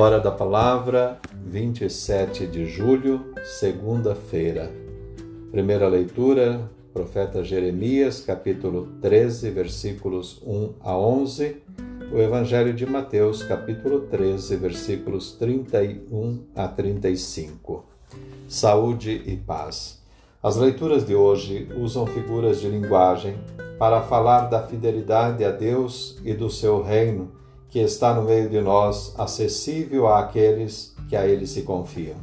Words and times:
Hora 0.00 0.20
da 0.20 0.30
Palavra, 0.30 1.18
27 1.44 2.46
de 2.46 2.66
julho, 2.66 3.34
segunda-feira. 3.58 4.70
Primeira 5.50 5.88
leitura, 5.88 6.70
profeta 6.94 7.42
Jeremias, 7.42 8.20
capítulo 8.20 8.86
13, 9.02 9.50
versículos 9.50 10.40
1 10.46 10.74
a 10.82 10.96
11. 10.96 11.56
O 12.12 12.18
Evangelho 12.18 12.72
de 12.72 12.86
Mateus, 12.86 13.42
capítulo 13.42 14.02
13, 14.02 14.54
versículos 14.54 15.32
31 15.32 16.44
a 16.54 16.68
35. 16.68 17.84
Saúde 18.46 19.20
e 19.26 19.36
paz. 19.36 20.00
As 20.40 20.54
leituras 20.54 21.04
de 21.04 21.16
hoje 21.16 21.66
usam 21.76 22.06
figuras 22.06 22.60
de 22.60 22.68
linguagem 22.68 23.36
para 23.80 24.00
falar 24.02 24.42
da 24.42 24.62
fidelidade 24.62 25.44
a 25.44 25.50
Deus 25.50 26.20
e 26.24 26.32
do 26.34 26.48
seu 26.48 26.84
reino 26.84 27.36
que 27.70 27.78
está 27.78 28.14
no 28.14 28.22
meio 28.22 28.48
de 28.48 28.60
nós, 28.60 29.14
acessível 29.18 30.08
àqueles 30.08 30.94
que 31.08 31.16
a 31.16 31.26
ele 31.26 31.46
se 31.46 31.62
confiam. 31.62 32.16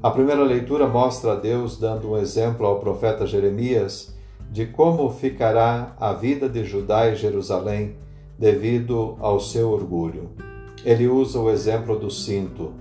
A 0.00 0.10
primeira 0.10 0.44
leitura 0.44 0.86
mostra 0.86 1.32
a 1.32 1.34
Deus 1.34 1.76
dando 1.76 2.12
um 2.12 2.16
exemplo 2.16 2.64
ao 2.64 2.78
profeta 2.78 3.26
Jeremias 3.26 4.14
de 4.50 4.66
como 4.66 5.10
ficará 5.10 5.94
a 5.98 6.12
vida 6.12 6.48
de 6.48 6.64
Judá 6.64 7.08
e 7.08 7.16
Jerusalém 7.16 7.96
devido 8.38 9.16
ao 9.18 9.40
seu 9.40 9.70
orgulho. 9.70 10.30
Ele 10.84 11.08
usa 11.08 11.40
o 11.40 11.50
exemplo 11.50 11.98
do 11.98 12.10
cinto. 12.10 12.72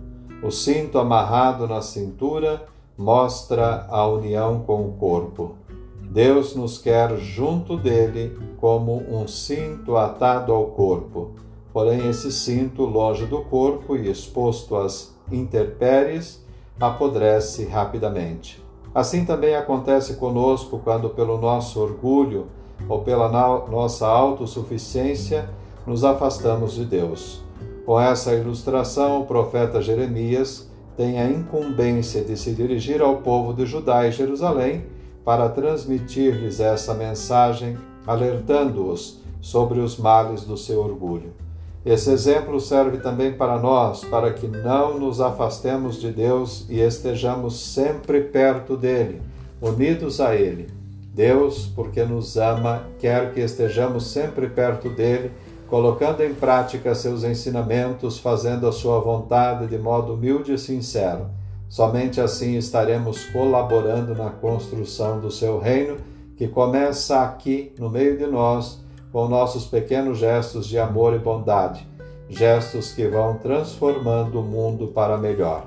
O 0.44 0.52
cinto 0.52 1.00
amarrado 1.00 1.68
na 1.68 1.82
cintura 1.82 2.64
mostra 2.96 3.88
a 3.90 4.08
união 4.08 4.60
com 4.60 4.88
o 4.88 4.94
corpo. 4.94 5.56
Deus 6.00 6.56
nos 6.56 6.78
quer 6.78 7.18
junto 7.18 7.76
dele 7.76 8.38
como 8.58 9.04
um 9.10 9.28
cinto 9.28 9.98
atado 9.98 10.54
ao 10.54 10.68
corpo 10.68 11.47
Porém, 11.78 12.10
esse 12.10 12.32
cinto, 12.32 12.86
longe 12.86 13.28
do 13.28 13.44
corpo 13.44 13.96
e 13.96 14.10
exposto 14.10 14.76
às 14.76 15.16
intempéries, 15.32 16.44
apodrece 16.80 17.66
rapidamente. 17.66 18.60
Assim 18.96 19.24
também 19.24 19.56
acontece 19.56 20.16
conosco 20.16 20.82
quando, 20.84 21.08
pelo 21.12 21.38
nosso 21.38 21.80
orgulho 21.80 22.48
ou 22.90 23.04
pela 23.04 23.30
nossa 23.30 24.08
autossuficiência, 24.08 25.52
nos 25.86 26.04
afastamos 26.04 26.74
de 26.74 26.84
Deus. 26.84 27.44
Com 27.86 28.02
essa 28.02 28.34
ilustração, 28.34 29.22
o 29.22 29.28
profeta 29.28 29.80
Jeremias 29.80 30.68
tem 30.98 31.20
a 31.20 31.30
incumbência 31.30 32.24
de 32.24 32.36
se 32.38 32.56
dirigir 32.56 33.04
ao 33.04 33.18
povo 33.18 33.54
de 33.54 33.68
Judá 33.68 34.08
e 34.08 34.12
Jerusalém 34.12 34.84
para 35.24 35.48
transmitir-lhes 35.48 36.60
essa 36.60 36.96
mensagem, 36.96 37.78
alertando-os 38.08 39.20
sobre 39.40 39.80
os 39.80 39.96
males 39.96 40.44
do 40.44 40.58
seu 40.58 40.80
orgulho. 40.80 41.46
Esse 41.88 42.12
exemplo 42.12 42.60
serve 42.60 42.98
também 42.98 43.32
para 43.32 43.58
nós, 43.58 44.04
para 44.04 44.34
que 44.34 44.46
não 44.46 45.00
nos 45.00 45.22
afastemos 45.22 45.96
de 46.02 46.12
Deus 46.12 46.66
e 46.70 46.82
estejamos 46.82 47.58
sempre 47.62 48.20
perto 48.20 48.76
dele, 48.76 49.22
unidos 49.62 50.20
a 50.20 50.36
ele. 50.36 50.68
Deus, 51.14 51.72
porque 51.74 52.04
nos 52.04 52.36
ama, 52.36 52.84
quer 53.00 53.34
que 53.34 53.40
estejamos 53.40 54.06
sempre 54.08 54.50
perto 54.50 54.90
dele, 54.90 55.32
colocando 55.70 56.22
em 56.22 56.34
prática 56.34 56.94
seus 56.94 57.24
ensinamentos, 57.24 58.20
fazendo 58.20 58.68
a 58.68 58.74
sua 58.74 59.00
vontade 59.00 59.68
de 59.68 59.78
modo 59.78 60.16
humilde 60.16 60.56
e 60.56 60.58
sincero. 60.58 61.28
Somente 61.70 62.20
assim 62.20 62.58
estaremos 62.58 63.24
colaborando 63.30 64.14
na 64.14 64.30
construção 64.30 65.22
do 65.22 65.32
seu 65.32 65.58
reino, 65.58 65.96
que 66.36 66.50
começa 66.50 67.22
aqui, 67.22 67.72
no 67.80 67.90
meio 67.90 68.18
de 68.18 68.28
nós 68.28 68.86
com 69.12 69.28
nossos 69.28 69.66
pequenos 69.66 70.18
gestos 70.18 70.68
de 70.68 70.78
amor 70.78 71.14
e 71.14 71.20
bondade, 71.20 71.88
gestos 72.30 72.94
que 72.94 73.08
vão 73.08 73.38
transformando 73.38 74.40
o 74.40 74.44
mundo 74.44 74.88
para 74.88 75.18
melhor. 75.18 75.66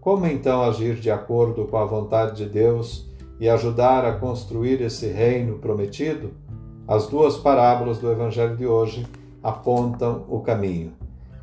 Como 0.00 0.26
então 0.26 0.62
agir 0.62 0.94
de 0.94 1.10
acordo 1.10 1.66
com 1.66 1.76
a 1.76 1.84
vontade 1.84 2.36
de 2.36 2.48
Deus 2.48 3.06
e 3.40 3.48
ajudar 3.48 4.04
a 4.04 4.12
construir 4.12 4.80
esse 4.80 5.08
reino 5.08 5.58
prometido? 5.58 6.30
As 6.86 7.06
duas 7.06 7.36
parábolas 7.36 7.98
do 7.98 8.10
Evangelho 8.10 8.56
de 8.56 8.66
hoje 8.66 9.06
apontam 9.42 10.24
o 10.28 10.40
caminho. 10.40 10.92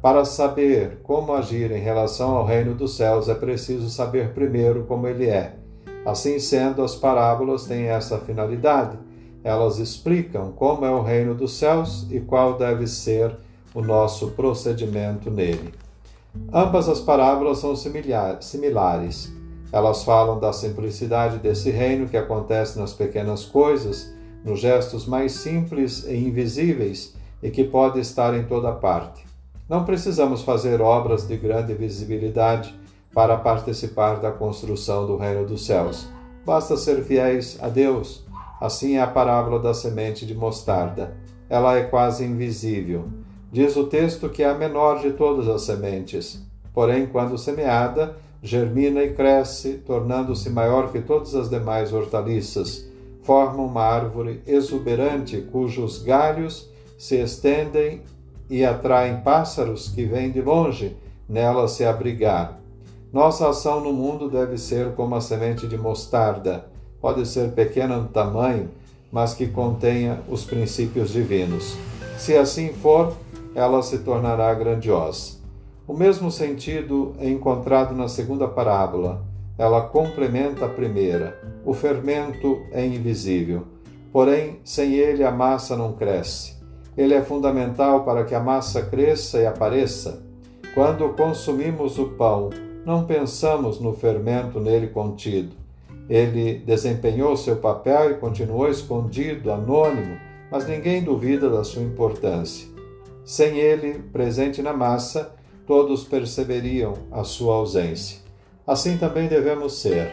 Para 0.01 0.24
saber 0.24 1.00
como 1.03 1.34
agir 1.34 1.72
em 1.72 1.79
relação 1.79 2.35
ao 2.35 2.45
reino 2.45 2.74
dos 2.74 2.95
céus, 2.95 3.28
é 3.28 3.35
preciso 3.35 3.90
saber 3.90 4.34
primeiro 4.34 4.84
como 4.84 5.07
ele 5.07 5.28
é. 5.28 5.56
Assim 6.06 6.40
sendo, 6.40 6.84
as 6.84 6.95
parábolas 6.95 7.66
têm 7.66 7.88
essa 7.88 8.19
finalidade 8.19 8.97
elas 9.45 9.78
explicam 9.78 10.51
como 10.53 10.83
é 10.85 10.89
o 10.89 11.03
reino 11.03 11.35
dos 11.35 11.53
céus 11.53 12.07
e 12.09 12.19
qual 12.19 12.57
deve 12.57 12.88
ser 12.88 13.38
o 13.75 13.81
nosso 13.81 14.31
procedimento 14.31 15.29
nele. 15.29 15.72
Ambas 16.51 16.89
as 16.89 17.00
parábolas 17.00 17.59
são 17.59 17.75
similares. 17.75 19.31
Elas 19.72 20.03
falam 20.03 20.39
da 20.39 20.51
simplicidade 20.51 21.38
desse 21.38 21.69
reino 21.69 22.09
que 22.09 22.17
acontece 22.17 22.79
nas 22.79 22.91
pequenas 22.91 23.45
coisas, 23.45 24.11
nos 24.44 24.59
gestos 24.59 25.06
mais 25.06 25.33
simples 25.33 26.06
e 26.07 26.16
invisíveis 26.16 27.13
e 27.44 27.51
que 27.51 27.63
pode 27.63 28.00
estar 28.00 28.33
em 28.33 28.45
toda 28.45 28.72
parte. 28.72 29.23
Não 29.69 29.85
precisamos 29.85 30.41
fazer 30.41 30.81
obras 30.81 31.27
de 31.27 31.38
grande 31.38 31.75
visibilidade 31.75 32.73
para 33.13 33.38
participar 33.38 34.16
da 34.16 34.31
construção 34.31 35.06
do 35.06 35.17
reino 35.17 35.45
dos 35.45 35.67
céus. 35.67 36.07
Basta 36.44 36.75
ser 36.75 37.03
fiéis 37.03 37.59
a 37.62 37.69
Deus 37.69 38.25
Assim 38.66 38.96
é 38.96 39.02
a 39.02 39.06
parábola 39.06 39.59
da 39.59 39.76
semente 39.76 40.26
de 40.26 40.34
mostarda. 40.34 41.16
Ela 41.48 41.78
é 41.78 41.84
quase 41.84 42.26
invisível. 42.26 43.09
Diz 43.52 43.76
o 43.76 43.86
texto 43.86 44.28
que 44.28 44.42
é 44.42 44.50
a 44.50 44.56
menor 44.56 45.02
de 45.02 45.12
todas 45.12 45.48
as 45.48 45.62
sementes. 45.62 46.44
Porém, 46.74 47.06
quando 47.06 47.38
semeada, 47.38 48.18
germina 48.42 49.04
e 49.04 49.14
cresce, 49.14 49.84
tornando-se 49.86 50.50
maior 50.50 50.92
que 50.92 51.00
todas 51.00 51.36
as 51.36 51.48
demais 51.48 51.94
hortaliças. 51.94 52.90
Forma 53.22 53.62
uma 53.62 53.84
árvore 53.84 54.42
exuberante 54.48 55.38
cujos 55.52 56.02
galhos 56.02 56.68
se 56.98 57.18
estendem 57.18 58.02
e 58.50 58.66
atraem 58.66 59.22
pássaros 59.22 59.90
que 59.90 60.06
vêm 60.06 60.31
de 60.31 60.42
longe 60.42 60.98
nela 61.30 61.68
se 61.68 61.86
abrigar. 61.86 62.59
Nossa 63.14 63.48
ação 63.48 63.80
no 63.80 63.94
mundo 63.94 64.28
deve 64.28 64.58
ser 64.58 64.96
como 64.96 65.14
a 65.14 65.22
semente 65.22 65.68
de 65.68 65.78
mostarda 65.78 66.74
pode 67.06 67.24
ser 67.28 67.52
pequena 67.52 67.98
no 67.98 68.08
tamanho, 68.08 68.68
mas 69.12 69.36
que 69.36 69.46
contenha 69.46 70.22
os 70.28 70.44
princípios 70.44 71.12
divinos. 71.12 71.78
Se 72.18 72.36
assim 72.36 72.74
for, 72.74 73.16
ela 73.54 73.84
se 73.84 74.00
tornará 74.00 74.52
grandiosa. 74.56 75.38
O 75.88 75.94
mesmo 75.94 76.32
sentido 76.32 77.14
é 77.20 77.30
encontrado 77.30 77.94
na 77.94 78.08
segunda 78.08 78.48
parábola. 78.48 79.24
Ela 79.56 79.82
complementa 79.82 80.66
a 80.66 80.68
primeira. 80.68 81.40
O 81.64 81.76
fermento 81.76 82.60
é 82.72 82.84
invisível, 82.84 83.68
porém, 84.12 84.60
sem 84.64 84.96
ele 84.96 85.24
a 85.24 85.30
massa 85.30 85.78
não 85.78 85.94
cresce. 85.94 86.56
Ele 86.98 87.14
é 87.14 87.22
fundamental 87.22 88.04
para 88.04 88.24
que 88.24 88.34
a 88.34 88.40
massa 88.40 88.82
cresça 88.82 89.38
e 89.38 89.46
apareça. 89.46 90.24
Quando 90.74 91.10
consumimos 91.10 92.00
o 92.00 92.08
pão, 92.08 92.50
não 92.84 93.06
pensamos 93.06 93.80
no 93.80 93.94
fermento 93.94 94.60
nele 94.60 94.88
contido 94.88 95.65
ele 96.10 96.60
desempenhou 96.60 97.36
seu 97.36 97.56
papel 97.58 98.12
e 98.12 98.14
continuou 98.16 98.70
escondido, 98.70 99.52
anônimo, 99.52 100.18
mas 100.52 100.68
ninguém 100.68 101.04
duvida 101.04 101.50
da 101.50 101.64
sua 101.64 101.82
importância. 101.82 102.68
Sem 103.24 103.58
ele 103.58 104.00
presente 104.14 104.62
na 104.62 104.72
massa, 104.72 105.34
todos 105.66 106.04
perceberiam 106.04 106.94
a 107.12 107.24
sua 107.24 107.56
ausência. 107.56 108.20
Assim 108.68 108.98
também 108.98 109.28
devemos 109.28 109.74
ser. 109.74 110.12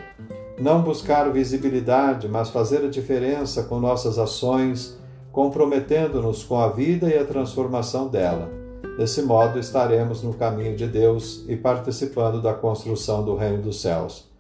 Não 0.59 0.83
buscar 0.83 1.31
visibilidade, 1.31 2.29
mas 2.29 2.51
fazer 2.51 2.85
a 2.85 2.89
diferença 2.89 3.65
com 3.65 3.79
nossas 3.79 4.19
ações, 4.19 4.99
comprometendo-nos 5.31 6.43
com 6.43 6.59
a 6.59 6.69
vida 6.69 7.09
e 7.09 7.19
a 7.19 7.25
transformação 7.25 8.09
dela. 8.09 8.51
Desse 8.97 9.23
modo, 9.23 9.59
estaremos 9.59 10.23
no 10.23 10.35
caminho 10.35 10.77
de 10.77 10.87
Deus 10.87 11.45
e 11.49 11.57
participando 11.57 12.41
da 12.41 12.53
construção 12.53 13.25
do 13.25 13.35
Reino 13.35 13.63
dos 13.63 13.81
Céus. 13.81 14.32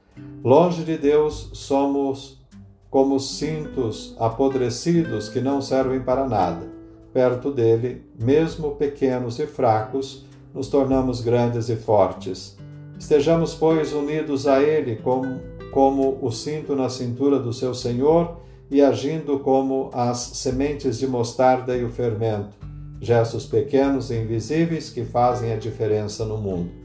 Longe 0.45 0.85
de 0.85 0.99
Deus, 0.99 1.51
somos 1.53 2.43
como 2.91 3.19
cintos 3.19 4.15
apodrecidos 4.19 5.29
que 5.29 5.41
não 5.41 5.63
servem 5.63 6.01
para 6.01 6.29
nada. 6.29 6.71
Perto 7.13 7.51
dele, 7.51 8.05
mesmo 8.21 8.73
pequenos 8.73 9.39
e 9.39 9.47
fracos, 9.47 10.27
nos 10.53 10.69
tornamos 10.69 11.21
grandes 11.21 11.69
e 11.69 11.77
fortes. 11.77 12.57
Estejamos, 12.99 13.55
pois, 13.55 13.93
unidos 13.93 14.47
a 14.47 14.63
Ele 14.63 14.97
como, 14.97 15.41
como 15.71 16.19
o 16.21 16.31
cinto 16.31 16.77
na 16.77 16.89
cintura 16.89 17.39
do 17.39 17.53
seu 17.53 17.75
Senhor 17.75 18.37
e 18.71 18.83
agindo 18.83 19.39
como 19.39 19.91
as 19.93 20.19
sementes 20.19 20.99
de 20.99 21.07
mostarda 21.07 21.77
e 21.77 21.85
o 21.85 21.89
fermento, 21.89 22.57
gestos 23.01 23.47
pequenos 23.47 24.11
e 24.11 24.17
invisíveis 24.17 24.91
que 24.91 25.05
fazem 25.05 25.53
a 25.53 25.57
diferença 25.57 26.25
no 26.25 26.37
mundo. 26.37 26.82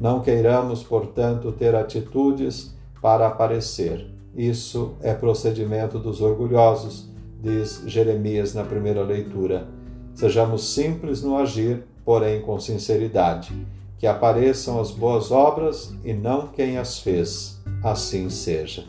Não 0.00 0.20
queiramos, 0.20 0.82
portanto, 0.82 1.52
ter 1.52 1.74
atitudes 1.74 2.74
para 3.00 3.26
aparecer. 3.26 4.06
Isso 4.34 4.94
é 5.00 5.14
procedimento 5.14 5.98
dos 5.98 6.20
orgulhosos, 6.20 7.08
diz 7.40 7.82
Jeremias 7.86 8.52
na 8.54 8.64
primeira 8.64 9.02
leitura. 9.02 9.68
Sejamos 10.14 10.64
simples 10.74 11.22
no 11.22 11.36
agir, 11.36 11.84
porém 12.04 12.42
com 12.42 12.58
sinceridade. 12.58 13.52
que 13.98 14.06
apareçam 14.06 14.78
as 14.78 14.90
boas 14.90 15.30
obras 15.30 15.94
e 16.04 16.12
não 16.12 16.48
quem 16.48 16.76
as 16.76 16.98
fez. 16.98 17.58
Assim 17.82 18.28
seja. 18.28 18.84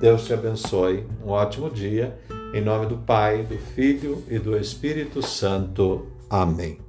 Deus 0.00 0.26
te 0.26 0.32
abençoe. 0.32 1.04
Um 1.24 1.30
ótimo 1.30 1.68
dia. 1.68 2.16
Em 2.54 2.60
nome 2.60 2.86
do 2.86 2.96
Pai, 2.98 3.42
do 3.42 3.58
Filho 3.58 4.22
e 4.28 4.38
do 4.38 4.56
Espírito 4.56 5.20
Santo. 5.20 6.06
Amém. 6.30 6.87